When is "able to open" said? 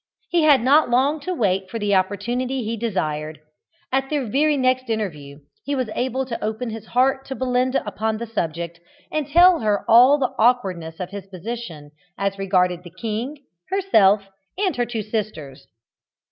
5.93-6.71